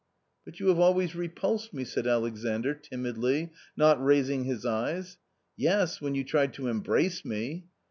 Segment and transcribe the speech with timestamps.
[0.45, 5.19] "But you have always repulsed me," said Alexandr, timidly, not raising his eyes."
[5.55, 7.65] Yes, when you tried to embrace me."